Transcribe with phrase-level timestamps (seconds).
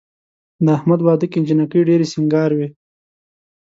[0.65, 2.67] د احمد واده کې جینکۍ ډېرې سینګار وې.